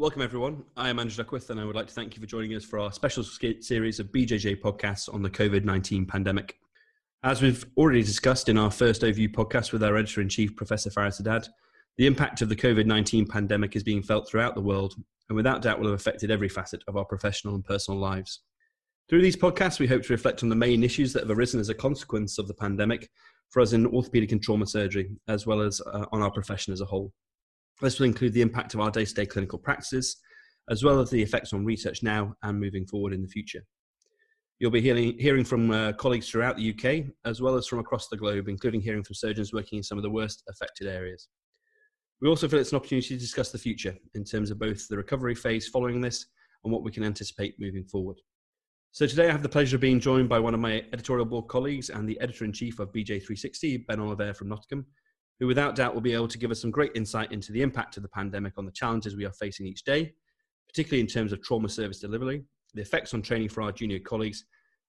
[0.00, 0.62] Welcome, everyone.
[0.76, 2.78] I am Andrew Duckworth, and I would like to thank you for joining us for
[2.78, 6.56] our special series of BJJ podcasts on the COVID 19 pandemic.
[7.24, 10.88] As we've already discussed in our first overview podcast with our editor in chief, Professor
[10.88, 11.48] Faris Haddad,
[11.96, 14.94] the impact of the COVID 19 pandemic is being felt throughout the world
[15.28, 18.42] and without doubt will have affected every facet of our professional and personal lives.
[19.08, 21.70] Through these podcasts, we hope to reflect on the main issues that have arisen as
[21.70, 23.10] a consequence of the pandemic
[23.50, 26.82] for us in orthopaedic and trauma surgery, as well as uh, on our profession as
[26.82, 27.12] a whole.
[27.80, 30.16] This will include the impact of our day to day clinical practices,
[30.70, 33.62] as well as the effects on research now and moving forward in the future.
[34.58, 38.08] You'll be hearing, hearing from uh, colleagues throughout the UK, as well as from across
[38.08, 41.28] the globe, including hearing from surgeons working in some of the worst affected areas.
[42.20, 44.96] We also feel it's an opportunity to discuss the future in terms of both the
[44.96, 46.26] recovery phase following this
[46.64, 48.16] and what we can anticipate moving forward.
[48.90, 51.46] So today I have the pleasure of being joined by one of my editorial board
[51.46, 54.86] colleagues and the editor in chief of BJ360, Ben Ollivere from Nottingham,
[55.40, 57.96] who without doubt will be able to give us some great insight into the impact
[57.96, 60.12] of the pandemic on the challenges we are facing each day,
[60.68, 62.42] particularly in terms of trauma service delivery,
[62.74, 64.44] the effects on training for our junior colleagues,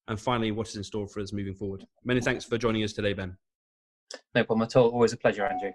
[0.08, 1.86] and finally, what is in store for us moving forward.
[2.03, 3.38] Many thanks for joining us today, Ben.
[4.33, 4.89] No problem at all.
[4.89, 5.72] Always a pleasure, Andrew.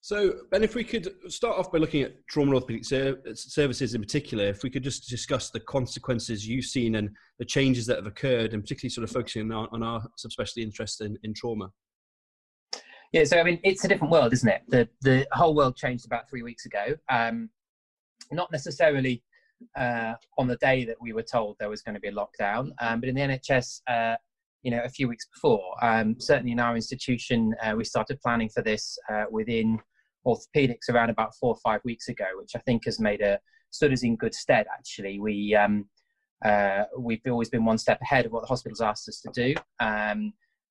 [0.00, 4.44] So, Ben, if we could start off by looking at trauma orthopedic services in particular,
[4.44, 8.52] if we could just discuss the consequences you've seen and the changes that have occurred,
[8.52, 11.70] and particularly sort of focusing on, on our subspecialty interest in, in trauma.
[13.14, 14.62] Yeah, so I mean, it's a different world, isn't it?
[14.66, 16.96] The the whole world changed about three weeks ago.
[17.08, 17.48] Um,
[18.32, 19.22] not necessarily
[19.76, 22.72] uh, on the day that we were told there was going to be a lockdown,
[22.80, 24.16] um, but in the NHS, uh,
[24.64, 25.76] you know, a few weeks before.
[25.80, 29.78] Um, certainly in our institution, uh, we started planning for this uh, within
[30.26, 33.38] orthopedics around about four or five weeks ago, which I think has made a
[33.70, 34.66] stood us in good stead.
[34.76, 35.84] Actually, we um,
[36.44, 39.54] uh, we've always been one step ahead of what the hospitals asked us to do.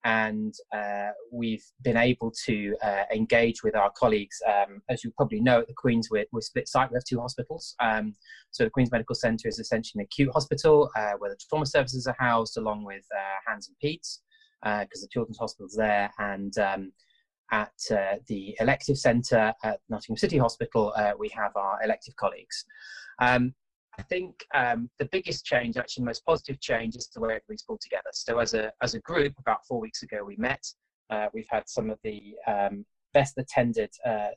[0.03, 4.37] And uh, we've been able to uh, engage with our colleagues.
[4.47, 6.91] Um, as you probably know, at the Queen's, we're, we're split site.
[6.91, 7.75] We have two hospitals.
[7.79, 8.13] Um,
[8.51, 12.05] so the Queen's Medical Centre is essentially an acute hospital uh, where the trauma services
[12.07, 14.19] are housed, along with uh, Hands and Paeds,
[14.61, 16.11] because uh, the Children's Hospital's there.
[16.19, 16.91] And um,
[17.51, 22.65] at uh, the elective centre at Nottingham City Hospital, we have our elective colleagues.
[23.19, 23.53] Um,
[23.99, 27.63] I think um, the biggest change, actually, the most positive change, is the way everybody's
[27.63, 28.09] pulled together.
[28.11, 30.65] So, as a as a group, about four weeks ago, we met.
[31.09, 34.29] Uh, we've had some of the um, best attended uh,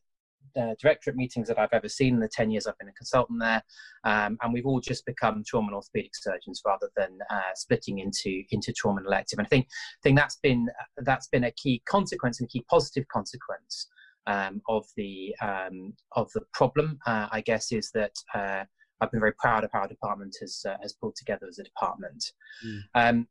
[0.56, 3.40] uh, directorate meetings that I've ever seen in the 10 years I've been a consultant
[3.40, 3.62] there.
[4.04, 8.42] Um, and we've all just become trauma and orthopedic surgeons rather than uh, splitting into,
[8.50, 9.38] into trauma and elective.
[9.38, 9.68] And I think,
[10.02, 10.68] think that's, been,
[10.98, 13.88] that's been a key consequence and a key positive consequence
[14.26, 18.64] um, of, the, um, of the problem, uh, I guess, is that uh,
[19.00, 21.64] I've been very proud of how our department has uh, has pulled together as a
[21.64, 22.32] department.
[22.64, 22.80] Mm.
[22.94, 23.28] Um,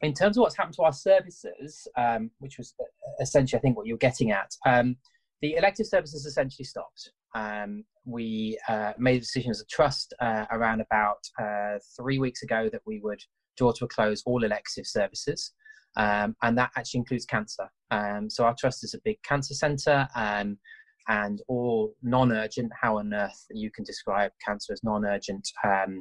[0.00, 2.84] in terms of what's happened to our services, um, which was uh,
[3.20, 4.96] essentially, I think, what you're getting at, um,
[5.42, 7.10] the elective services essentially stopped.
[7.34, 12.42] Um, we uh, made a decision as a trust uh, around about uh, three weeks
[12.42, 13.20] ago that we would
[13.56, 15.52] draw to a close all elective services.
[15.96, 17.68] Um, and that actually includes cancer.
[17.90, 20.06] Um, so our trust is a big cancer centre.
[20.14, 20.58] Um,
[21.08, 26.00] and all non-urgent, how on earth you can describe cancer as non-urgent um,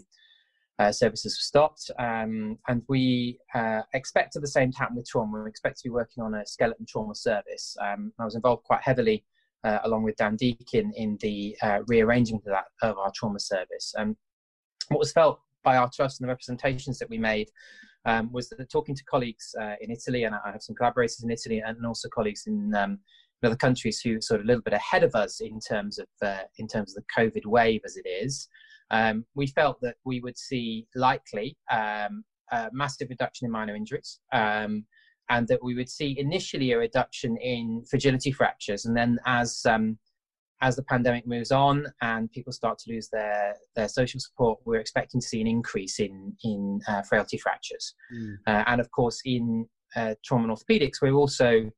[0.80, 1.90] uh, services were stopped.
[1.98, 5.84] Um, and we uh, expect at the same to happen with trauma, we expect to
[5.86, 7.76] be working on a skeleton trauma service.
[7.82, 9.24] Um, I was involved quite heavily
[9.64, 13.94] uh, along with Dan Deakin in the uh, rearranging of that of our trauma service.
[13.98, 14.16] And
[14.90, 17.50] what was felt by our trust and the representations that we made
[18.06, 21.32] um, was that talking to colleagues uh, in Italy, and I have some collaborators in
[21.32, 22.74] Italy and also colleagues in
[23.44, 26.08] um, other countries who sort of a little bit ahead of us in terms of
[26.22, 28.48] uh, in terms of the COVID wave as it is,
[28.92, 34.20] um, we felt that we would see likely um, a massive reduction in minor injuries.
[34.34, 34.86] Um,
[35.30, 39.98] and that we would see initially a reduction in fragility fractures, and then as um,
[40.62, 44.80] as the pandemic moves on and people start to lose their, their social support, we're
[44.80, 47.94] expecting to see an increase in in uh, frailty fractures.
[48.14, 48.36] Mm.
[48.48, 51.70] Uh, and of course, in uh, trauma and orthopedics, we're also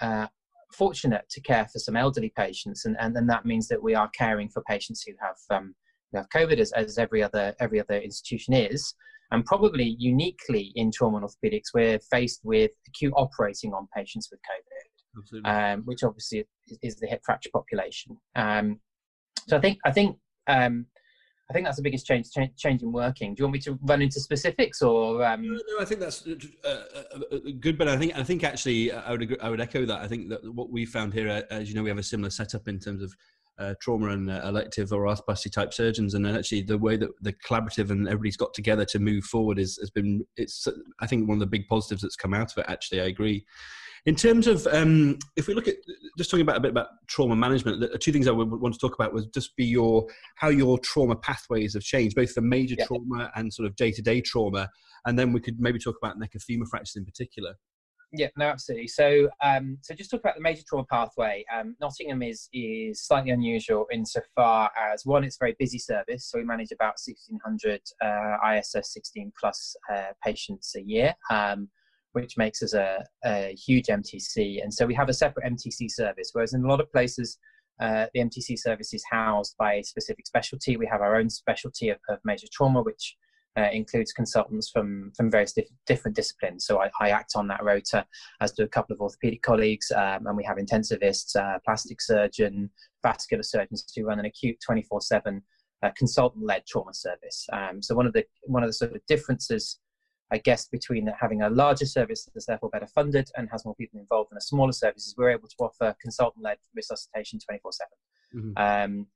[0.00, 0.26] uh,
[0.76, 4.10] fortunate to care for some elderly patients, and, and then that means that we are
[4.16, 5.74] caring for patients who have um,
[6.12, 8.94] who have COVID, as, as every other every other institution is.
[9.30, 14.38] And probably uniquely in trauma and orthopedics, we're faced with acute operating on patients with
[14.52, 18.16] COVID, um, which obviously is, is, the hip fracture population.
[18.36, 18.78] Um,
[19.48, 20.86] so I think I think um,
[21.50, 23.34] I think that's the biggest change, change, change in working.
[23.34, 25.24] Do you want me to run into specifics or?
[25.24, 25.42] Um...
[25.42, 26.68] No, no, I think that's uh, uh,
[27.32, 30.00] uh, good, but I think I think actually I would I would echo that.
[30.00, 32.66] I think that what we found here, as you know, we have a similar setup
[32.66, 33.14] in terms of
[33.58, 37.10] uh, trauma and uh, elective or arthroplasty type surgeons, and then actually the way that
[37.20, 40.66] the collaborative and everybody's got together to move forward is, has been it's
[41.00, 42.66] I think one of the big positives that's come out of it.
[42.68, 43.44] Actually, I agree.
[44.06, 45.76] In terms of um, if we look at
[46.18, 48.80] just talking about a bit about trauma management, the two things I would want to
[48.80, 50.06] talk about was just be your
[50.36, 52.84] how your trauma pathways have changed, both for major yeah.
[52.84, 54.68] trauma and sort of day to day trauma,
[55.06, 57.54] and then we could maybe talk about neck of femur fractures in particular.
[58.16, 58.88] Yeah, no, absolutely.
[58.88, 61.44] So, um, so just talk about the major trauma pathway.
[61.52, 66.30] Um, Nottingham is is slightly unusual insofar as one, it's a very busy service.
[66.30, 71.68] So we manage about 1,600 uh, ISS 16 plus uh, patients a year, um,
[72.14, 74.62] which makes us a, a, huge MTC.
[74.62, 77.38] And so we have a separate MTC service, whereas in a lot of places,
[77.80, 80.76] uh, the MTC service is housed by a specific specialty.
[80.76, 83.16] We have our own specialty of, of major trauma, which
[83.56, 86.66] uh, includes consultants from from various diff- different disciplines.
[86.66, 88.04] So I, I, act on that rota,
[88.40, 92.70] as do a couple of orthopedic colleagues, um, and we have intensivists, uh, plastic surgeon,
[93.02, 95.40] vascular surgeons who run an acute 24/7
[95.82, 97.46] uh, consultant-led trauma service.
[97.52, 99.80] Um, so one of the one of the sort of differences.
[100.34, 104.00] I guess between having a larger service that's therefore better funded and has more people
[104.00, 107.60] involved than a smaller service is we're able to offer consultant-led resuscitation 24/7.
[108.34, 108.52] Mm-hmm.
[108.56, 109.06] Um,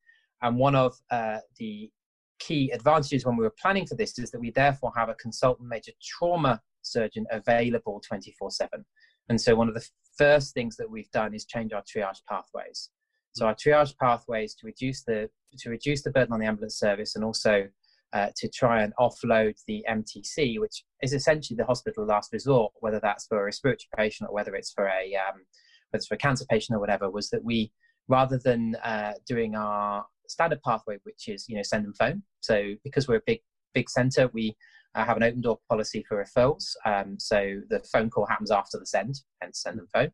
[0.42, 1.90] and one of uh, the
[2.38, 5.68] key advantages when we were planning for this is that we therefore have a consultant
[5.68, 8.84] major trauma surgeon available 24 7.
[9.28, 9.86] And so one of the
[10.16, 12.90] first things that we've done is change our triage pathways.
[13.32, 15.28] So our triage pathways to reduce the
[15.58, 17.68] to reduce the burden on the ambulance service and also
[18.12, 23.00] uh, to try and offload the MTC, which is essentially the hospital last resort, whether
[23.00, 25.42] that's for a respiratory patient or whether it's for a um,
[25.90, 27.72] whether it's for a cancer patient or whatever, was that we
[28.08, 32.22] rather than uh, doing our standard pathway, which is you know send and phone.
[32.40, 33.40] So because we're a big
[33.74, 34.56] big centre, we
[34.94, 36.72] uh, have an open door policy for referrals.
[36.84, 40.12] Um, so the phone call happens after the send, and send and phone.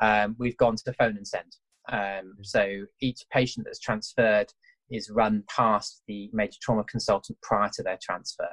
[0.00, 1.56] Um, we've gone to phone and send.
[1.90, 4.52] Um, so each patient that's transferred
[4.90, 8.48] is run past the major trauma consultant prior to their transfer.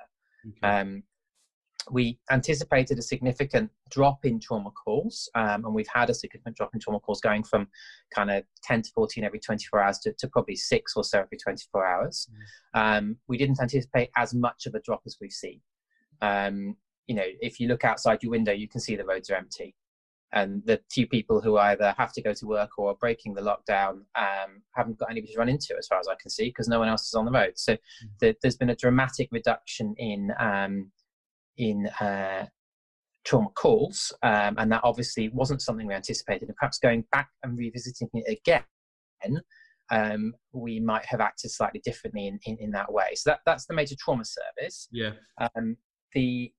[0.48, 0.68] Okay.
[0.68, 1.04] Um,
[1.92, 6.74] we anticipated a significant drop in trauma calls, um, and we've had a significant drop
[6.74, 7.68] in trauma calls going from
[8.14, 11.38] kind of 10 to 14 every 24 hours to, to probably six or so every
[11.38, 12.28] 24 hours.
[12.76, 12.98] Mm.
[12.98, 15.62] Um, we didn't anticipate as much of a drop as we've seen.
[16.22, 16.76] Um,
[17.08, 19.76] you know, if you look outside your window, you can see the roads are empty.
[20.36, 23.42] And the few people who either have to go to work or are breaking the
[23.42, 26.68] lockdown um, haven't got anybody to run into, as far as I can see, because
[26.68, 27.54] no one else is on the road.
[27.56, 27.80] So mm.
[28.20, 30.92] the, there's been a dramatic reduction in um,
[31.58, 32.48] in uh,
[33.24, 36.50] trauma calls, um, and that obviously wasn't something we anticipated.
[36.50, 39.42] And perhaps going back and revisiting it again,
[39.90, 43.16] um, we might have acted slightly differently in, in, in, that way.
[43.16, 44.88] So that, that's the major trauma service.
[44.92, 45.12] Yeah.
[45.56, 45.78] Um,
[46.14, 46.52] the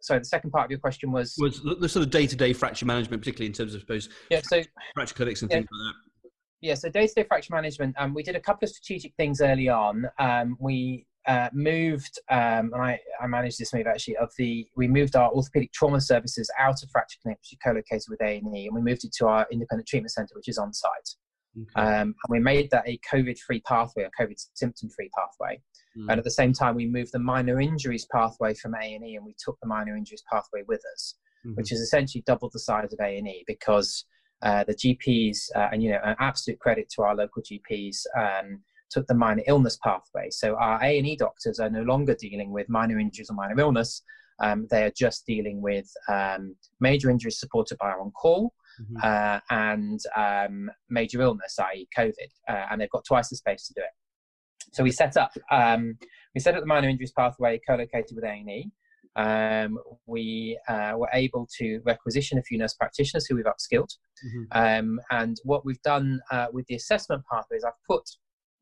[0.00, 2.36] um, so the second part of your question was was the, sort of day to
[2.36, 4.62] day fracture management, particularly in terms of, I suppose, yeah, so
[4.94, 5.58] fracture clinics and yeah.
[5.58, 6.30] things like that.
[6.62, 7.94] Yeah, so day to day fracture management.
[7.98, 10.06] Um, we did a couple of strategic things early on.
[10.18, 14.16] Um, we uh, moved, um, and I, I, managed this move actually.
[14.16, 18.06] Of the, we moved our orthopedic trauma services out of fracture clinic, which is co-located
[18.08, 20.58] with A and E, and we moved it to our independent treatment centre, which is
[20.58, 21.14] on site.
[21.58, 21.80] Okay.
[21.80, 25.60] Um, and we made that a COVID-free pathway, a COVID symptom-free pathway.
[25.96, 26.06] Mm.
[26.10, 29.16] And at the same time, we moved the minor injuries pathway from A and E,
[29.16, 31.56] and we took the minor injuries pathway with us, mm-hmm.
[31.56, 34.04] which is essentially doubled the size of A and E because
[34.42, 38.04] uh, the GPs, uh, and you know, an absolute credit to our local GPs.
[38.16, 40.28] Um, took the minor illness pathway.
[40.30, 44.02] So our A&E doctors are no longer dealing with minor injuries or minor illness.
[44.40, 48.96] Um, they are just dealing with um, major injuries supported by on-call mm-hmm.
[49.02, 51.88] uh, and um, major illness, i.e.
[51.96, 52.12] COVID.
[52.48, 54.72] Uh, and they've got twice the space to do it.
[54.72, 55.98] So we set up um,
[56.34, 58.70] we set up the minor injuries pathway co-located with A&E.
[59.16, 63.90] Um, we uh, were able to requisition a few nurse practitioners who we've upskilled.
[64.24, 64.42] Mm-hmm.
[64.52, 68.08] Um, and what we've done uh, with the assessment pathways, I've put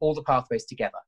[0.00, 0.99] all the pathways together.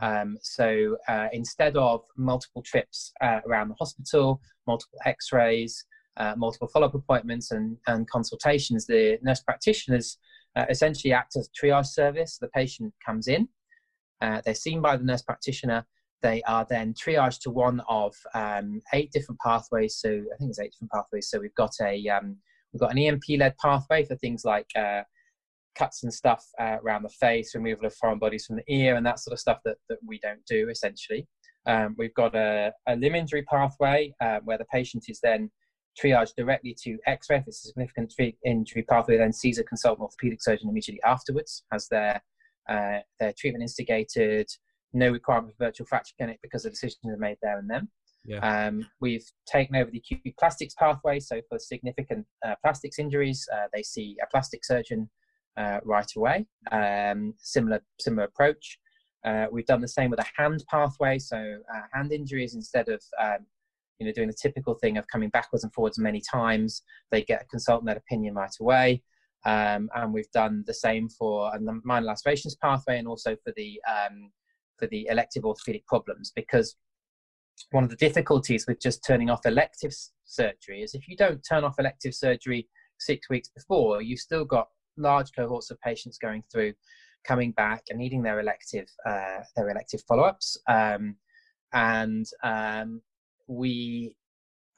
[0.00, 5.84] Um, so uh, instead of multiple trips uh, around the hospital, multiple x-rays,
[6.16, 10.18] uh, multiple follow-up appointments and, and consultations, the nurse practitioners
[10.56, 12.38] uh, essentially act as a triage service.
[12.38, 13.48] The patient comes in,
[14.20, 15.86] uh, they're seen by the nurse practitioner,
[16.22, 19.96] they are then triaged to one of um, eight different pathways.
[19.96, 21.28] So I think it's eight different pathways.
[21.28, 22.36] So we've got a um,
[22.72, 25.02] we've got an ENP-led pathway for things like uh,
[25.74, 29.04] cuts and stuff uh, around the face, removal of foreign bodies from the ear, and
[29.04, 31.26] that sort of stuff that, that we don't do essentially.
[31.66, 35.48] Um, we've got a, a, limb injury pathway uh, where the patient is then
[36.00, 38.12] triaged directly to X-ray if it's a significant
[38.44, 42.22] injury pathway, then sees a consultant orthopedic surgeon immediately afterwards, has their
[42.68, 44.48] uh, their treatment instigated,
[44.92, 47.88] no requirement for virtual fracture clinic because the decision is made there and then.
[48.24, 48.38] Yeah.
[48.66, 53.66] Um, we've taken over the acute plastics pathway, so for significant uh, plastics injuries, uh,
[53.72, 55.10] they see a plastic surgeon
[55.56, 56.46] uh, right away.
[56.70, 58.78] Um, similar similar approach.
[59.24, 61.18] Uh, we've done the same with a hand pathway.
[61.18, 63.46] So uh, hand injuries, instead of um,
[64.02, 67.42] you know doing the typical thing of coming backwards and forwards many times, they get
[67.42, 69.02] a consultant-led opinion right away.
[69.44, 73.80] Um, and we've done the same for the minor lacerations pathway and also for the
[73.88, 74.30] um,
[74.78, 76.76] for the elective orthopedic problems because
[77.70, 79.92] one of the difficulties with just turning off elective
[80.24, 82.68] surgery is if you don't turn off elective surgery
[82.98, 86.72] six weeks before, you've still got large cohorts of patients going through,
[87.24, 90.56] coming back and needing their elective uh, their elective follow-ups.
[90.68, 91.16] Um,
[91.72, 93.00] and um,
[93.52, 94.14] we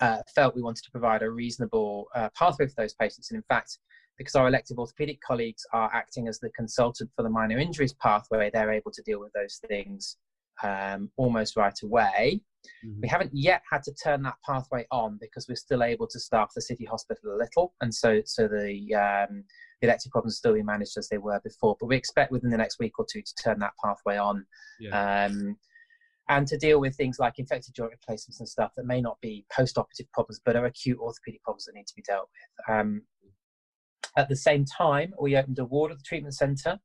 [0.01, 3.31] uh, felt we wanted to provide a reasonable uh, pathway for those patients.
[3.31, 3.79] And in fact,
[4.19, 8.51] because our elective orthopedic colleagues are acting as the consultant for the minor injuries pathway,
[8.53, 10.17] they're able to deal with those things
[10.63, 12.41] um, almost right away.
[12.85, 13.01] Mm-hmm.
[13.03, 16.51] We haven't yet had to turn that pathway on because we're still able to staff
[16.55, 19.45] the city hospital a little, and so so the um,
[19.81, 21.77] the elective problems still being managed as they were before.
[21.79, 24.47] But we expect within the next week or two to turn that pathway on.
[24.81, 25.27] Yeah.
[25.27, 25.57] Um,
[26.29, 29.45] and to deal with things like infected joint replacements and stuff that may not be
[29.53, 32.75] post-operative problems but are acute orthopedic problems that need to be dealt with.
[32.75, 33.03] Um,
[34.17, 36.79] at the same time, we opened a ward at the treatment centre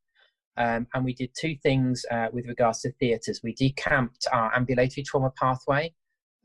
[0.58, 3.41] um, and we did two things uh, with regards to theatres.
[3.43, 5.93] We decamped our ambulatory trauma pathway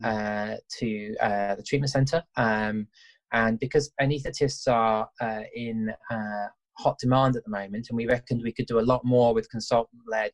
[0.03, 0.07] mm.
[0.07, 2.23] uh, to uh, the treatment centre.
[2.37, 2.87] Um,
[3.33, 6.47] and because anaesthetists are uh, in uh,
[6.79, 9.51] hot demand at the moment, and we reckoned we could do a lot more with
[9.51, 10.31] consultant led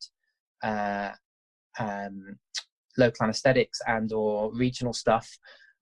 [0.62, 1.12] uh,
[1.78, 2.36] um,
[2.98, 5.28] local anaesthetics and or regional stuff,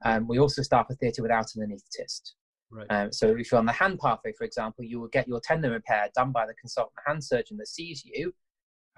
[0.04, 2.33] um, we also staff a theatre without an anaesthetist.
[2.71, 2.87] Right.
[2.90, 5.73] Um, so if you're on the hand pathway, for example, you will get your tendon
[5.73, 8.33] repair done by the consultant hand surgeon that sees you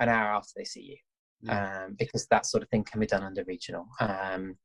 [0.00, 0.96] an hour after they see you,
[1.42, 1.84] yeah.
[1.84, 3.86] um, because that sort of thing can be done under regional.
[4.00, 4.56] Um,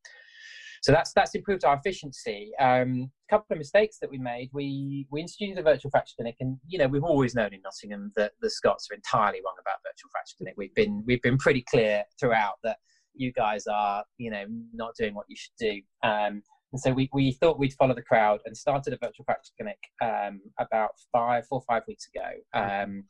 [0.86, 2.51] so that's that's improved our efficiency.
[2.60, 4.51] Um, a couple of mistakes that we made.
[4.54, 8.12] We we instituted the virtual fracture clinic, and you know we've always known in Nottingham
[8.15, 10.54] that the Scots are entirely wrong about virtual fracture clinic.
[10.58, 12.77] We've been we've been pretty clear throughout that
[13.15, 15.82] you guys are you know not doing what you should do.
[16.08, 19.54] Um, and so we, we thought we'd follow the crowd and started a virtual fracture
[19.58, 21.46] clinic um, about five
[21.88, 22.30] weeks ago.
[22.54, 23.06] Um,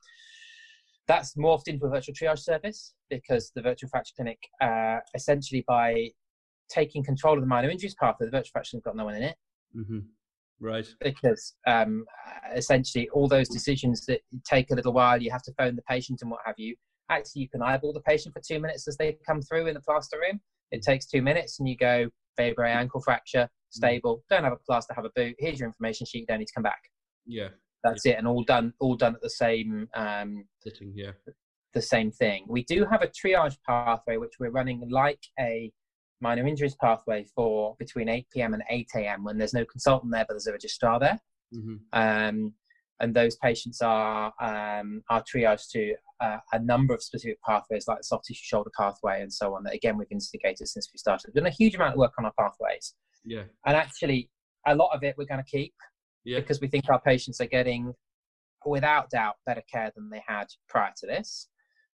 [1.08, 6.12] that's morphed into a virtual triage service because the virtual fracture clinic, uh, essentially by
[6.70, 9.36] taking control of the minor injuries pathway, the virtual clinic got no one in it.
[9.76, 10.00] Mm-hmm.
[10.60, 10.88] Right.
[11.02, 12.06] Because um,
[12.56, 16.20] essentially all those decisions that take a little while, you have to phone the patient
[16.22, 16.76] and what have you.
[17.10, 19.82] Actually, you can eyeball the patient for two minutes as they come through in the
[19.82, 20.40] plaster room.
[20.72, 24.24] It takes two minutes, and you go, Weber A ankle fracture, stable.
[24.30, 25.36] Don't have a plaster, have a boot.
[25.38, 26.22] Here's your information sheet.
[26.22, 26.82] You don't need to come back.
[27.26, 27.50] Yeah,
[27.84, 28.14] that's yeah.
[28.14, 30.94] it, and all done, all done at the same um, sitting.
[30.96, 31.12] Yeah,
[31.76, 32.46] the same thing.
[32.48, 35.72] We do have a triage pathway which we're running like a
[36.26, 38.54] minor injuries pathway for between 8 p.m.
[38.56, 39.24] and 8 a.m.
[39.24, 41.20] when there's no consultant there, but there's a registrar there.
[41.54, 41.76] Mm-hmm.
[41.94, 42.54] Um,
[43.00, 48.00] and those patients are um, are triaged to uh, a number of specific pathways like
[48.00, 51.28] the soft tissue shoulder pathway and so on that again we've instigated since we started.
[51.28, 52.96] We've done a huge amount of work on our pathways.
[53.24, 53.44] Yeah.
[53.66, 54.30] And actually
[54.66, 55.76] a lot of it we're going to keep
[56.24, 56.40] yeah.
[56.40, 57.94] because we think our patients are getting
[58.66, 61.50] without doubt better care than they had prior to this.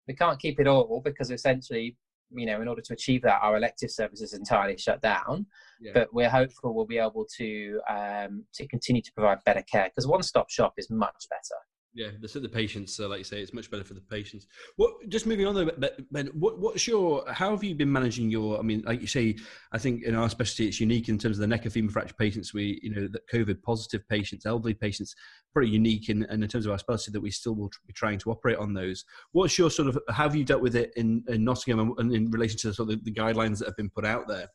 [0.09, 1.97] We can't keep it all because essentially
[2.37, 5.47] you know, in order to achieve that, our elective services entirely shut down.
[5.81, 5.93] Yeah.
[5.95, 10.07] But we're hopeful we'll be able to um, to continue to provide better care because
[10.07, 11.59] one stop shop is much better.
[11.97, 14.49] Yeah, the, the patients, uh, like you say, it's much better for the patients.
[14.77, 14.91] What?
[15.09, 15.71] Just moving on though,
[16.11, 16.27] Ben.
[16.35, 17.25] What, what's your?
[17.33, 18.59] How have you been managing your?
[18.59, 19.35] I mean, like you say,
[19.73, 22.15] I think in our specialty, it's unique in terms of the neck of femur fracture
[22.19, 22.53] patients.
[22.53, 25.17] We, you know, the COVID positive patients, elderly patients,
[25.55, 28.31] pretty unique in, in terms of our specialty that we still will be trying to
[28.31, 29.03] operate on those.
[29.33, 29.99] What's your sort of?
[30.11, 33.03] How have you dealt with it in, in Nottingham and in relation to sort of
[33.03, 34.49] the, the guidelines that have been put out there?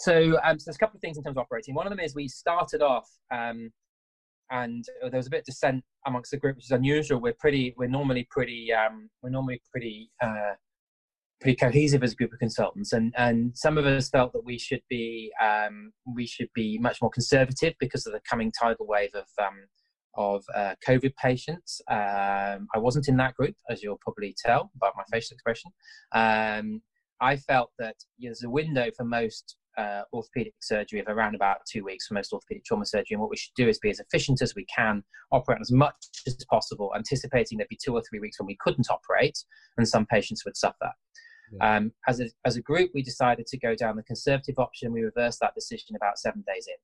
[0.00, 1.74] So, um, so there's a couple of things in terms of operating.
[1.74, 3.08] One of them is we started off.
[3.30, 3.70] Um,
[4.50, 7.20] and there was a bit of dissent amongst the group, which is unusual.
[7.20, 10.54] We're pretty, we're normally pretty, um, we're normally pretty, uh,
[11.40, 14.58] pretty cohesive as a group of consultants, and and some of us felt that we
[14.58, 19.10] should be, um, we should be much more conservative because of the coming tidal wave
[19.14, 19.66] of um,
[20.16, 21.80] of uh, COVID patients.
[21.90, 25.70] Um, I wasn't in that group, as you'll probably tell by my facial expression.
[26.12, 26.80] Um,
[27.20, 31.84] I felt that there's a window for most uh, orthopedic surgery of around about two
[31.84, 33.14] weeks for most orthopedic trauma surgery.
[33.14, 35.02] And what we should do is be as efficient as we can,
[35.32, 35.94] operate as much
[36.26, 39.38] as possible, anticipating there'd be two or three weeks when we couldn't operate
[39.76, 40.90] and some patients would suffer.
[41.52, 41.76] Yeah.
[41.76, 44.92] Um, as, a, as a group, we decided to go down the conservative option.
[44.92, 46.76] We reversed that decision about seven days in.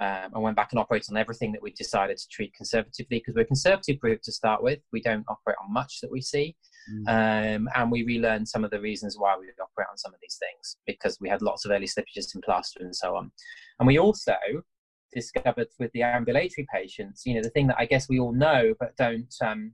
[0.00, 3.36] Um, and went back and operated on everything that we decided to treat conservatively because
[3.36, 4.80] we're a conservative group to start with.
[4.92, 6.56] We don't operate on much that we see.
[6.92, 7.56] Mm.
[7.56, 10.38] Um, and we relearned some of the reasons why we operate on some of these
[10.38, 13.30] things because we had lots of early slippages in plaster and so on.
[13.78, 14.34] And we also
[15.12, 18.74] discovered with the ambulatory patients, you know, the thing that I guess we all know
[18.78, 19.72] but don't um,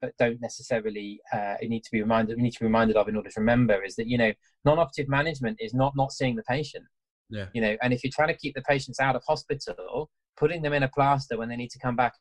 [0.00, 3.16] but don't necessarily uh, need to be reminded we need to be reminded of in
[3.16, 4.32] order to remember is that you know
[4.64, 6.84] non-operative management is not not seeing the patient.
[7.30, 7.46] Yeah.
[7.54, 10.74] You know, and if you're trying to keep the patients out of hospital, putting them
[10.74, 12.12] in a plaster when they need to come back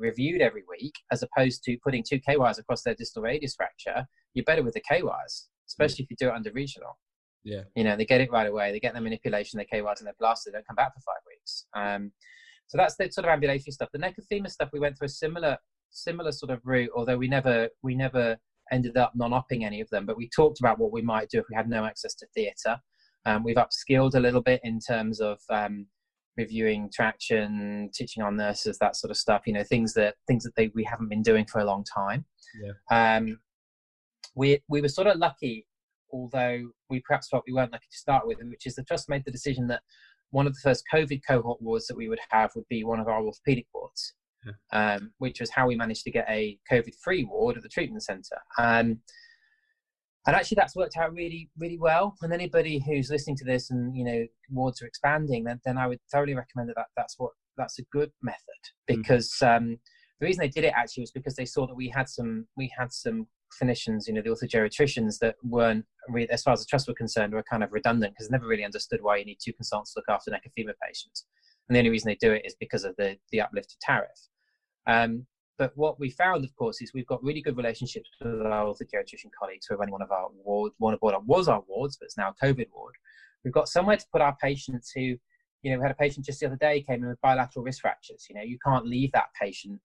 [0.00, 4.06] reviewed every week, as opposed to putting two K wires across their distal radius fracture,
[4.34, 6.98] you're better with the K wires, especially if you do it under regional.
[7.44, 7.62] Yeah.
[7.74, 8.72] You know, they get it right away.
[8.72, 10.50] They get their manipulation, their K wires, and their blaster.
[10.50, 11.66] They don't come back for five weeks.
[11.74, 12.12] Um,
[12.66, 13.88] so that's the sort of ambulatory stuff.
[13.92, 15.58] The of stuff, we went through a similar
[15.90, 18.36] similar sort of route, although we never we never
[18.70, 20.06] ended up non-opping any of them.
[20.06, 22.78] But we talked about what we might do if we had no access to theatre.
[23.26, 25.86] Um, we've upskilled a little bit in terms of um,
[26.36, 29.42] reviewing traction, teaching our nurses that sort of stuff.
[29.46, 32.24] You know, things that things that they we haven't been doing for a long time.
[32.62, 33.16] Yeah.
[33.16, 33.40] Um,
[34.34, 35.66] we we were sort of lucky,
[36.12, 39.24] although we perhaps thought we weren't lucky to start with, which is the trust made
[39.24, 39.82] the decision that
[40.30, 43.08] one of the first COVID cohort wards that we would have would be one of
[43.08, 44.14] our orthopedic wards,
[44.46, 44.52] Yeah.
[44.94, 48.38] um, which was how we managed to get a COVID-free ward at the treatment centre.
[48.56, 49.00] Um,
[50.26, 52.14] and actually, that's worked out really, really well.
[52.22, 55.86] And anybody who's listening to this and you know wards are expanding, then, then I
[55.86, 58.38] would thoroughly recommend that, that that's what that's a good method
[58.86, 59.78] because um,
[60.20, 62.70] the reason they did it actually was because they saw that we had some we
[62.76, 63.26] had some
[63.60, 67.32] clinicians, you know, the orthogeriatricians that weren't really, as far as the trust were concerned,
[67.32, 69.98] were kind of redundant because they never really understood why you need two consultants to
[69.98, 71.26] look after femur patients.
[71.68, 74.28] And the only reason they do it is because of the the uplift of tariff.
[74.86, 75.26] Um,
[75.60, 79.30] but what we found, of course, is we've got really good relationships with our orthogeriatrician
[79.38, 82.06] colleagues who are running one of our ward, one of what was our wards, but
[82.06, 82.94] it's now a COVID ward.
[83.44, 86.40] We've got somewhere to put our patients who, you know, we had a patient just
[86.40, 88.24] the other day came in with bilateral wrist fractures.
[88.30, 89.80] You know, you can't leave that patient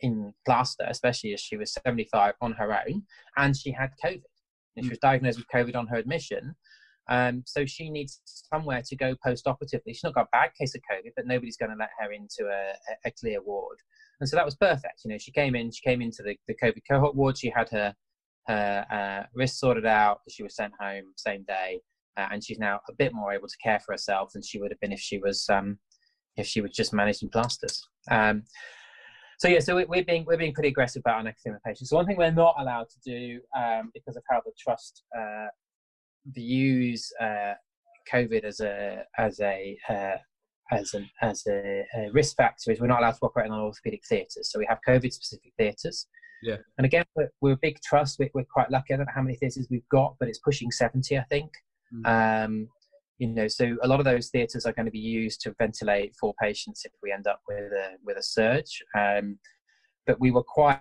[0.00, 3.04] in plaster, especially as she was 75 on her own,
[3.36, 4.22] and she had COVID.
[4.74, 6.56] And she was diagnosed with COVID on her admission.
[7.08, 9.94] Um, so she needs somewhere to go post-operatively.
[9.94, 12.48] She's not got a bad case of COVID, but nobody's going to let her into
[12.50, 12.72] a,
[13.04, 13.78] a clear ward.
[14.20, 15.02] And so that was perfect.
[15.04, 17.38] You know, she came in, she came into the, the COVID cohort ward.
[17.38, 17.94] She had her,
[18.48, 20.20] her uh, wrist sorted out.
[20.28, 21.80] She was sent home same day,
[22.16, 24.70] uh, and she's now a bit more able to care for herself than she would
[24.70, 25.78] have been if she was um,
[26.36, 27.86] if she was just managed in plasters.
[28.10, 28.44] Um,
[29.38, 31.90] so yeah, so we, are being we're being pretty aggressive about our neck patients.
[31.90, 35.46] So one thing we're not allowed to do um, because of how the trust uh,
[36.26, 37.54] views uh,
[38.12, 40.16] COVID as a as a uh,
[40.70, 44.02] as an as a, a, risk factor is we're not allowed to operate in orthopedic
[44.06, 44.50] theatres.
[44.50, 46.06] So we have COVID specific theatres.
[46.42, 46.56] Yeah.
[46.76, 48.18] And again, we're, we're a big trust.
[48.18, 48.94] We're, we're, quite lucky.
[48.94, 51.50] I don't know how many theatres we've got, but it's pushing seventy, I think.
[51.92, 52.44] Mm.
[52.44, 52.68] Um,
[53.18, 56.14] you know, so a lot of those theatres are going to be used to ventilate
[56.14, 58.82] for patients if we end up with a with a surge.
[58.96, 59.38] Um,
[60.06, 60.80] but we were quite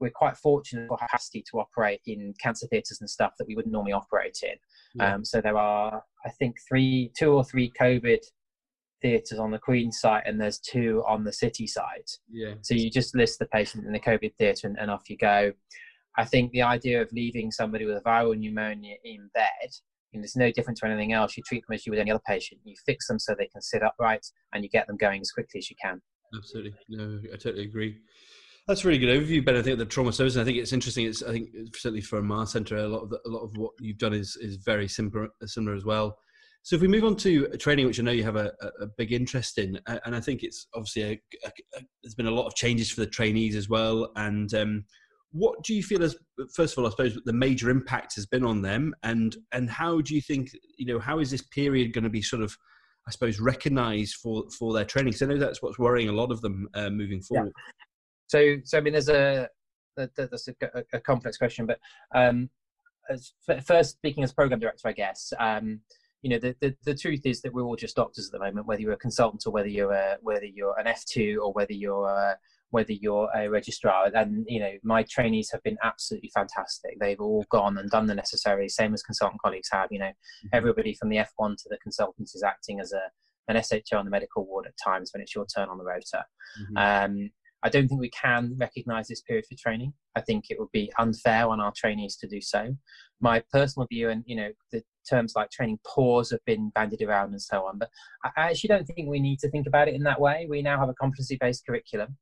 [0.00, 3.72] we're quite fortunate for capacity to operate in cancer theatres and stuff that we wouldn't
[3.72, 4.56] normally operate in.
[4.94, 5.14] Yeah.
[5.14, 8.20] Um, so there are, I think, three, two or three COVID
[9.02, 12.10] theatres on the Queen site, and there's two on the City site.
[12.30, 12.54] Yeah.
[12.62, 15.52] So you just list the patient in the COVID theatre, and, and off you go.
[16.18, 19.70] I think the idea of leaving somebody with a viral pneumonia in bed
[20.12, 21.36] and it's no different to anything else.
[21.36, 22.60] You treat them as you would any other patient.
[22.64, 25.58] You fix them so they can sit upright, and you get them going as quickly
[25.58, 26.00] as you can.
[26.36, 27.98] Absolutely, no, I totally agree.
[28.66, 29.56] That's a really good overview, Ben.
[29.56, 30.36] I think the trauma service.
[30.36, 31.06] I think it's interesting.
[31.06, 33.56] It's I think certainly for a Mar Centre, a lot of the, a lot of
[33.56, 36.16] what you've done is is very similar similar as well.
[36.62, 39.12] So if we move on to training, which I know you have a, a big
[39.12, 42.90] interest in, and I think it's obviously a, a, there's been a lot of changes
[42.90, 44.84] for the trainees as well, and um,
[45.32, 46.16] what do you feel as
[46.54, 50.00] first of all i suppose the major impact has been on them and and how
[50.00, 52.56] do you think you know how is this period going to be sort of
[53.06, 56.32] i suppose recognized for for their training because i know that's what's worrying a lot
[56.32, 57.79] of them uh, moving forward yeah.
[58.30, 59.48] So so i mean there's a
[59.96, 60.54] that's a,
[60.92, 61.78] a complex question but
[62.14, 62.48] um
[63.10, 63.32] as,
[63.66, 65.80] first speaking as program director i guess um
[66.22, 68.68] you know the, the, the truth is that we're all just doctors at the moment
[68.68, 72.06] whether you're a consultant or whether you're a, whether you're an f2 or whether you're
[72.06, 72.38] a,
[72.70, 74.10] whether you're a registrar.
[74.14, 76.98] And you know, my trainees have been absolutely fantastic.
[77.00, 79.88] They've all gone and done the necessary, same as consultant colleagues have.
[79.90, 80.48] You know, mm-hmm.
[80.52, 83.02] everybody from the F1 to the consultants is acting as a
[83.48, 86.24] an SHO on the medical ward at times when it's your turn on the rota.
[86.62, 86.76] Mm-hmm.
[86.76, 87.30] Um,
[87.62, 89.92] I don't think we can recognise this period for training.
[90.16, 92.74] I think it would be unfair on our trainees to do so.
[93.20, 97.30] My personal view, and you know, the terms like training pause have been bandied around
[97.30, 97.90] and so on, but
[98.24, 100.46] I actually don't think we need to think about it in that way.
[100.48, 102.16] We now have a competency-based curriculum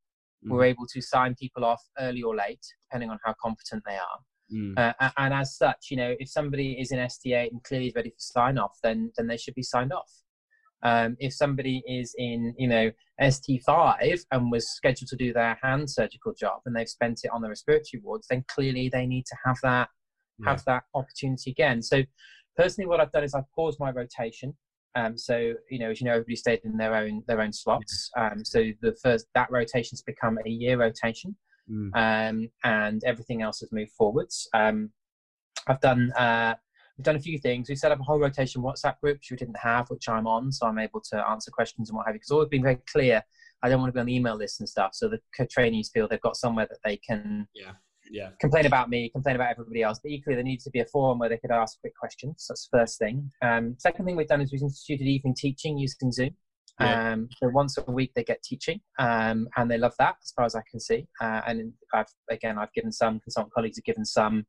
[0.44, 0.50] mm.
[0.50, 4.18] we're able to sign people off early or late, depending on how competent they are.
[4.52, 4.78] Mm.
[4.78, 8.10] Uh, and as such, you know, if somebody is in ST8 and clearly is ready
[8.10, 10.10] for sign off, then then they should be signed off.
[10.82, 15.90] Um, if somebody is in, you know, ST5 and was scheduled to do their hand
[15.90, 19.36] surgical job and they've spent it on the respiratory wards, then clearly they need to
[19.44, 19.88] have that
[20.38, 20.50] yeah.
[20.50, 21.82] have that opportunity again.
[21.82, 22.02] So,
[22.56, 24.56] personally, what I've done is I've paused my rotation.
[24.94, 28.10] Um, so you know, as you know, everybody stayed in their own their own slots.
[28.16, 31.36] Um, so the first that rotation's become a year rotation,
[31.70, 31.90] mm.
[31.94, 34.48] um, and everything else has moved forwards.
[34.54, 34.90] Um,
[35.66, 36.54] I've done uh,
[36.98, 37.68] we've done a few things.
[37.68, 40.52] We set up a whole rotation WhatsApp group which we didn't have, which I'm on,
[40.52, 42.18] so I'm able to answer questions and what have you.
[42.18, 43.22] Because always been very clear.
[43.62, 44.90] I don't want to be on the email list and stuff.
[44.94, 47.72] So the trainees feel they've got somewhere that they can yeah
[48.10, 48.30] yeah.
[48.40, 50.00] complain about me, complain about everybody else.
[50.02, 52.46] But equally, there needs to be a forum where they could ask quick questions.
[52.48, 53.30] That's the first thing.
[53.42, 56.30] Um, second thing we've done is we've instituted evening teaching using Zoom.
[56.80, 57.12] Yeah.
[57.12, 60.44] Um, so once a week they get teaching, um, and they love that as far
[60.44, 61.08] as I can see.
[61.20, 64.46] Uh, and I've again I've given some consultant colleagues have given some.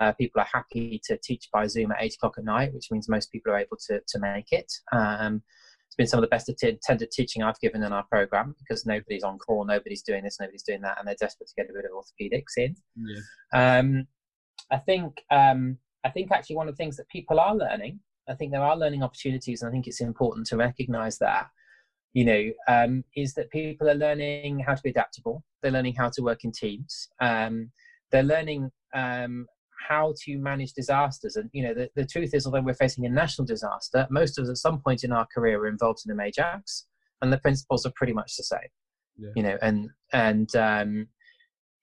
[0.00, 3.08] Uh, people are happy to teach by Zoom at eight o'clock at night, which means
[3.08, 4.72] most people are able to to make it.
[4.92, 5.42] Um,
[5.86, 9.22] it's been some of the best attended teaching I've given in our program because nobody's
[9.22, 11.84] on call, nobody's doing this, nobody's doing that, and they're desperate to get a bit
[11.84, 12.74] of orthopedics in.
[12.96, 13.78] Yeah.
[13.78, 14.08] Um,
[14.72, 18.34] I think um, I think actually one of the things that people are learning, I
[18.34, 21.46] think there are learning opportunities, and I think it's important to recognise that.
[22.12, 25.44] You know, um, is that people are learning how to be adaptable.
[25.62, 27.08] They're learning how to work in teams.
[27.20, 27.70] Um,
[28.10, 29.46] they're learning um,
[29.86, 31.36] how to manage disasters.
[31.36, 34.44] And you know, the, the truth is, although we're facing a national disaster, most of
[34.44, 36.62] us at some point in our career were involved in a major
[37.22, 38.70] and the principles are pretty much the same.
[39.16, 39.30] Yeah.
[39.36, 41.08] You know, and and um,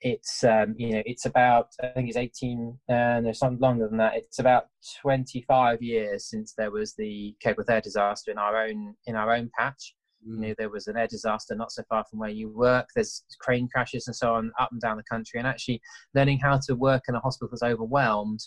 [0.01, 3.87] it's um, you know it's about I think it's eighteen and uh, there's something longer
[3.87, 4.15] than that.
[4.15, 4.65] It's about
[5.01, 9.33] twenty five years since there was the Cape Air disaster in our own in our
[9.33, 12.49] own patch, you know, there was an air disaster not so far from where you
[12.49, 12.87] work.
[12.95, 15.39] There's crane crashes and so on up and down the country.
[15.39, 15.81] And actually,
[16.13, 18.39] learning how to work in a hospital that's overwhelmed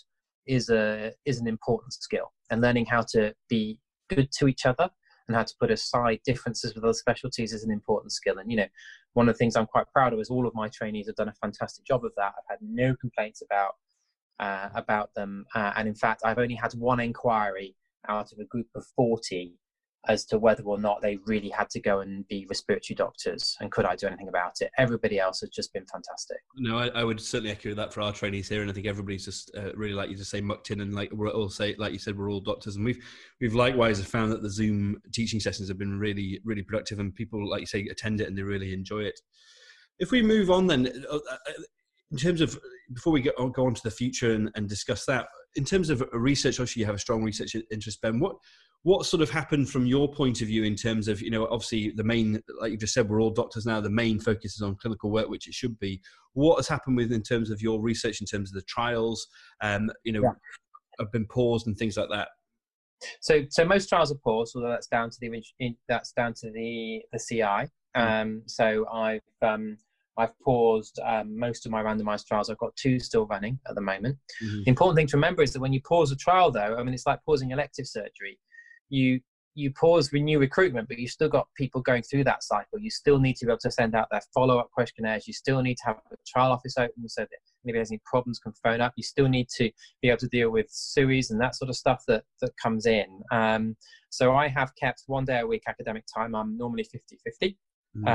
[0.45, 2.31] is a is an important skill.
[2.49, 4.89] And learning how to be good to each other
[5.27, 8.37] and how to put aside differences with other specialties is an important skill.
[8.37, 8.67] And you know,
[9.13, 11.29] one of the things I'm quite proud of is all of my trainees have done
[11.29, 12.33] a fantastic job of that.
[12.37, 13.73] I've had no complaints about
[14.39, 17.75] uh, about them, uh, and in fact, I've only had one inquiry
[18.07, 19.57] out of a group of 40
[20.07, 23.71] as to whether or not they really had to go and be respiratory doctors and
[23.71, 24.71] could I do anything about it.
[24.77, 26.37] Everybody else has just been fantastic.
[26.57, 29.25] No, I, I would certainly echo that for our trainees here, and I think everybody's
[29.25, 31.93] just uh, really like you to say mucked in, and like we're all say like
[31.93, 33.03] you said, we're all doctors, and we've
[33.41, 37.49] we've likewise found that the Zoom teaching sessions have been really really productive, and people
[37.49, 39.19] like you say attend it and they really enjoy it.
[39.99, 41.37] If we move on then, uh, uh,
[42.11, 42.59] in terms of
[42.93, 46.03] before we go, go on to the future and, and discuss that, in terms of
[46.11, 48.19] research, obviously you have a strong research interest, Ben.
[48.19, 48.35] What
[48.85, 51.89] what sort of happened from your point of view in terms of you know obviously
[51.95, 54.75] the main like you just said we're all doctors now the main focus is on
[54.75, 55.99] clinical work which it should be
[56.33, 59.25] what has happened with in terms of your research in terms of the trials
[59.61, 60.29] um you know yeah.
[60.99, 62.27] have been paused and things like that
[63.21, 67.01] so so most trials are paused although that's down to the that's down to the
[67.11, 67.69] the ci mm.
[67.95, 69.77] um so i've um
[70.17, 72.49] I've paused um, most of my randomized trials.
[72.49, 74.17] I've got two still running at the moment.
[74.41, 74.63] Mm-hmm.
[74.63, 76.93] The important thing to remember is that when you pause a trial, though, I mean,
[76.93, 78.39] it's like pausing elective surgery
[78.89, 79.19] you
[79.57, 82.77] you pause renew recruitment, but you still got people going through that cycle.
[82.77, 85.27] You still need to be able to send out their follow up questionnaires.
[85.27, 87.29] You still need to have a trial office open so that
[87.63, 88.93] maybe there's any problems can phone up.
[88.97, 89.71] You still need to
[90.01, 93.21] be able to deal with SUIs and that sort of stuff that, that comes in.
[93.31, 93.77] Um,
[94.09, 96.35] so I have kept one day a week academic time.
[96.35, 97.57] I'm normally 50 50.
[97.97, 98.07] Mm.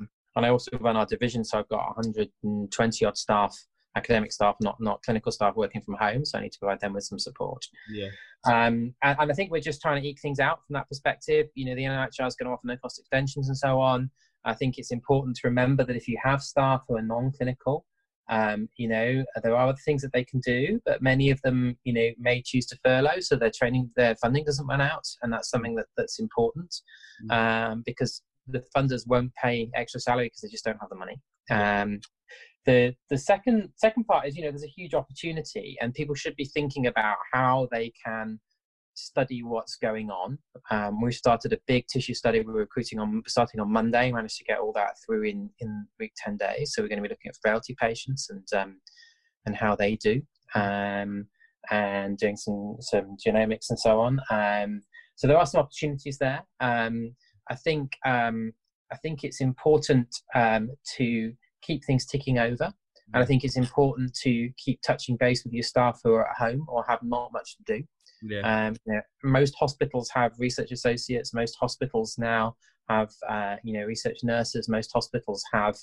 [0.00, 3.56] Um, and I also run our division, so I've got 120 odd staff
[3.96, 6.24] academic staff, not not clinical staff working from home.
[6.24, 7.64] So I need to provide them with some support.
[7.90, 8.08] Yeah.
[8.46, 11.48] Um, and, and, I think we're just trying to eke things out from that perspective.
[11.54, 14.10] You know, the NIHR is going to offer no cost extensions and so on.
[14.44, 17.84] I think it's important to remember that if you have staff who are non-clinical,
[18.30, 21.76] um, you know, there are other things that they can do, but many of them,
[21.84, 25.32] you know, may choose to furlough, so their training, their funding doesn't run out, and
[25.32, 26.74] that's something that, that's important
[27.24, 27.32] mm.
[27.34, 31.20] um, because the funders won't pay extra salary because they just don't have the money.
[31.50, 32.00] Um,
[32.68, 36.36] the the second second part is you know there's a huge opportunity and people should
[36.36, 38.38] be thinking about how they can
[38.94, 40.36] study what's going on.
[40.72, 42.40] Um, we started a big tissue study.
[42.40, 44.12] We are recruiting on starting on monday.
[44.12, 46.72] Managed to get all that through in in week 10 days.
[46.74, 48.80] So we're going to be looking at frailty patients and um,
[49.46, 50.20] and how they do
[50.54, 51.26] um,
[51.70, 54.20] and doing some some genomics and so on.
[54.30, 54.82] Um,
[55.16, 56.42] so there are some opportunities there.
[56.60, 57.14] Um,
[57.50, 58.52] i think um,
[58.92, 60.08] i think it's important
[60.96, 62.72] to keep things ticking over.
[63.14, 66.36] And I think it's important to keep touching base with your staff who are at
[66.36, 67.84] home or have not much to do.
[68.22, 68.40] Yeah.
[68.40, 71.32] Um, you know, most hospitals have research associates.
[71.32, 72.56] Most hospitals now
[72.90, 74.68] have, uh, you know, research nurses.
[74.68, 75.76] Most hospitals have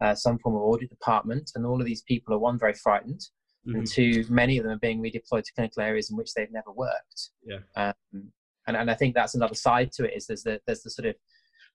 [0.00, 3.20] uh, some form of audit department, and all of these people are one very frightened,
[3.66, 3.78] mm-hmm.
[3.78, 6.72] and two, many of them are being redeployed to clinical areas in which they've never
[6.72, 7.30] worked.
[7.44, 7.58] Yeah.
[7.76, 8.32] Um,
[8.66, 11.06] and, and I think that's another side to it is there's the there's the sort
[11.06, 11.14] of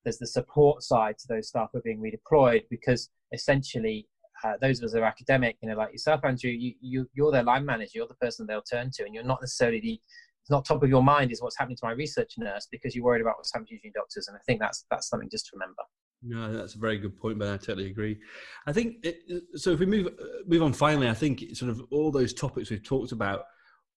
[0.03, 4.07] there's the support side to those staff who are being redeployed because essentially
[4.43, 7.43] uh, those of us are academic, you know, like yourself, Andrew, you, you, you're their
[7.43, 9.99] line manager, you're the person they'll turn to, and you're not necessarily the
[10.49, 13.21] not top of your mind is what's happening to my research nurse because you're worried
[13.21, 14.27] about what's happening to your doctors.
[14.27, 15.81] And I think that's that's something just to remember.
[16.23, 18.17] No, that's a very good point, but I totally agree.
[18.65, 19.19] I think it,
[19.55, 19.71] so.
[19.71, 20.09] If we move
[20.47, 23.45] move on, finally, I think sort of all those topics we've talked about,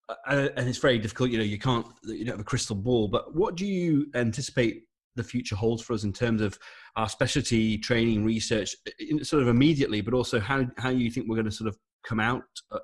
[0.09, 1.31] uh, and it's very difficult.
[1.31, 3.09] You know, you can't you don't have a crystal ball.
[3.09, 4.83] But what do you anticipate
[5.17, 6.59] the future holds for us in terms of
[6.97, 8.75] our specialty training, research,
[9.23, 12.21] sort of immediately, but also how how you think we're going to sort of come
[12.21, 12.43] out
[12.73, 12.81] at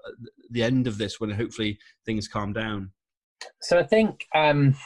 [0.51, 2.91] the end of this when hopefully things calm down?
[3.62, 4.27] So I think.
[4.35, 4.77] Um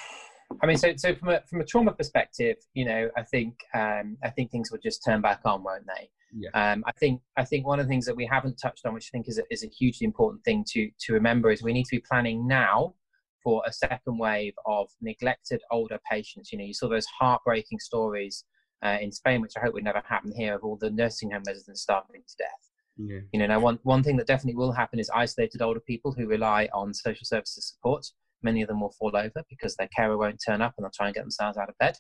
[0.62, 4.16] I mean, so so from a from a trauma perspective, you know, I think um,
[4.24, 6.11] I think things will just turn back on, won't they?
[6.33, 6.72] Yeah.
[6.72, 9.11] Um, I think I think one of the things that we haven't touched on, which
[9.11, 11.85] I think is a, is a hugely important thing to to remember, is we need
[11.85, 12.94] to be planning now
[13.42, 16.53] for a second wave of neglected older patients.
[16.53, 18.44] You know, you saw those heartbreaking stories
[18.85, 21.42] uh, in Spain, which I hope would never happen here, of all the nursing home
[21.46, 22.48] residents starving to death.
[22.96, 23.20] Yeah.
[23.33, 26.26] You know, now one one thing that definitely will happen is isolated older people who
[26.26, 28.05] rely on social services support
[28.42, 31.07] many of them will fall over because their carer won't turn up and they'll try
[31.07, 31.96] and get themselves out of bed.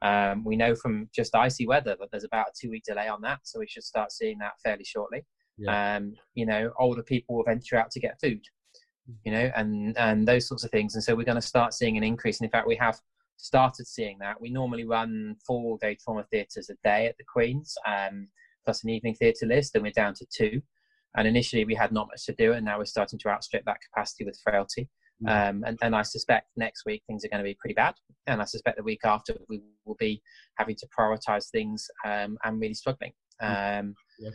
[0.00, 3.20] Um, we know from just icy weather that there's about a two week delay on
[3.22, 5.24] that, so we should start seeing that fairly shortly.
[5.56, 5.96] Yeah.
[5.96, 8.40] Um, you know, older people will venture out to get food,
[9.24, 11.96] you know, and and those sorts of things, and so we're going to start seeing
[11.96, 12.40] an increase.
[12.40, 12.98] And in fact, we have
[13.36, 14.40] started seeing that.
[14.40, 18.28] We normally run four day trauma theatres a day at the Queen's, um,
[18.64, 20.60] plus an evening theatre list, and we're down to two.
[21.16, 23.78] And initially, we had not much to do, and now we're starting to outstrip that
[23.80, 24.88] capacity with frailty.
[25.24, 25.50] Mm.
[25.50, 27.94] Um, and, and I suspect next week things are going to be pretty bad.
[28.26, 30.22] And I suspect the week after we will be
[30.58, 33.12] having to prioritize things um, and really struggling.
[33.42, 33.80] Mm.
[33.80, 34.30] Um, yeah.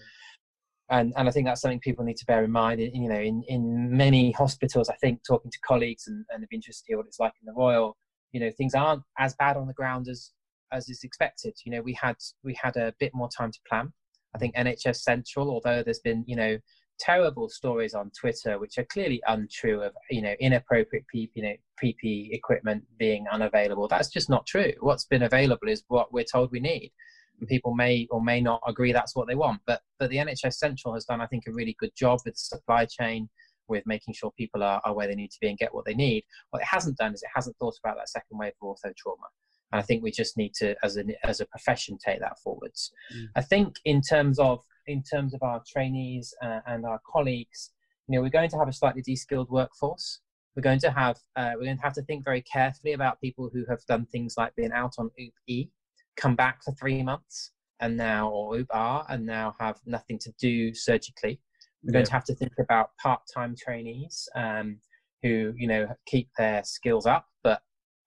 [0.94, 2.80] And, and I think that's something people need to bear in mind.
[2.80, 6.60] You know, in, in many hospitals, I think talking to colleagues and, and I'd be
[6.60, 7.98] to hear what it's like in the Royal,
[8.32, 10.34] you know, things aren't as bad on the ground as,
[10.72, 11.56] as is expected.
[11.66, 13.92] You know, we had, we had a bit more time to plan.
[14.36, 16.60] I think NHS Central, although there's been, you know,
[17.00, 21.56] terrible stories on Twitter, which are clearly untrue of you know inappropriate PP, you know,
[21.84, 23.88] PP equipment being unavailable.
[23.88, 24.74] That's just not true.
[24.80, 26.92] What's been available is what we're told we need.
[27.40, 30.54] And people may or may not agree that's what they want, but but the NHS
[30.54, 33.30] Central has done, I think, a really good job with the supply chain,
[33.68, 35.94] with making sure people are, are where they need to be and get what they
[35.94, 36.24] need.
[36.52, 39.28] What it hasn't done is it hasn't thought about that second wave of ortho trauma.
[39.72, 42.92] And I think we just need to, as a as a profession, take that forwards.
[43.16, 43.28] Mm.
[43.36, 47.72] I think in terms of in terms of our trainees uh, and our colleagues,
[48.08, 50.20] you know, we're going to have a slightly de-skilled workforce.
[50.56, 53.50] We're going to have uh, we're going to have to think very carefully about people
[53.52, 55.70] who have done things like being out on OOP E,
[56.18, 60.74] come back for three months, and now or R, and now have nothing to do
[60.74, 61.40] surgically.
[61.84, 61.94] We're yeah.
[61.94, 64.80] going to have to think about part-time trainees um,
[65.22, 67.62] who you know keep their skills up, but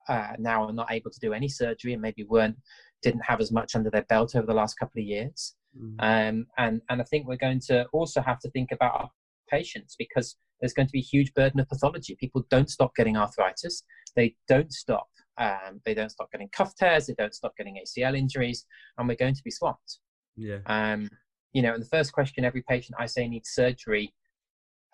[0.09, 2.57] uh, now are not able to do any surgery and maybe weren't
[3.03, 5.55] didn't have as much under their belt over the last couple of years.
[5.79, 5.97] Mm.
[6.01, 9.11] Um, and, and I think we're going to also have to think about our
[9.51, 12.17] patients because there's going to be a huge burden of pathology.
[12.19, 13.83] People don't stop getting arthritis.
[14.17, 15.09] They don't stop.
[15.39, 17.07] Um, they don't stop getting cuff tears.
[17.07, 18.65] They don't stop getting ACL injuries,
[18.99, 19.99] and we're going to be swamped.
[20.37, 20.59] Yeah.
[20.67, 21.09] Um,
[21.53, 24.13] you know, and the first question every patient I say needs surgery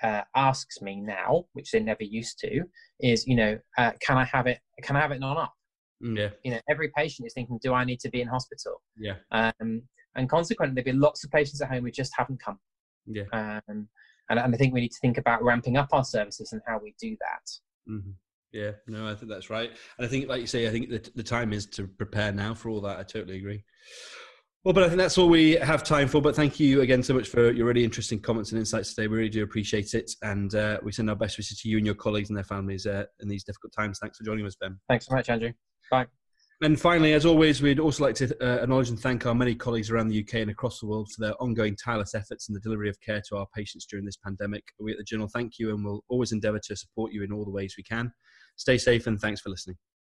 [0.03, 2.63] uh, asks me now, which they never used to,
[3.01, 4.59] is you know, uh, can I have it?
[4.83, 5.53] Can I have it not up?
[6.05, 6.31] Mm, yeah.
[6.45, 8.83] You know, every patient is thinking, do I need to be in hospital?
[8.97, 9.15] Yeah.
[9.31, 9.83] Um,
[10.15, 12.59] and consequently, there'll be lots of patients at home who just haven't come.
[13.07, 13.25] Yeah.
[13.33, 16.61] Um, and, and I think we need to think about ramping up our services and
[16.67, 17.93] how we do that.
[17.93, 18.11] Mm-hmm.
[18.53, 19.71] Yeah, no, I think that's right.
[19.99, 22.55] And I think, like you say, I think the, the time is to prepare now
[22.55, 22.99] for all that.
[22.99, 23.65] I totally agree.
[24.65, 26.23] Well, but I think that's all we have time for.
[26.23, 29.09] But thank you again so much for your really interesting comments and insights today.
[29.09, 30.13] We really do appreciate it.
[30.23, 32.87] And uh, we send our best wishes to you and your colleagues and their families
[32.87, 33.99] uh, in these difficult times.
[34.01, 34.79] Thanks for joining us, Ben.
[34.89, 35.53] Thanks so much, Andrew.
[35.91, 36.07] Bye.
[36.61, 39.91] And finally, as always, we'd also like to uh, acknowledge and thank our many colleagues
[39.91, 42.89] around the UK and across the world for their ongoing tireless efforts in the delivery
[42.89, 44.63] of care to our patients during this pandemic.
[44.79, 47.33] We at the Journal thank you and we will always endeavour to support you in
[47.33, 48.13] all the ways we can.
[48.57, 49.77] Stay safe and thanks for listening.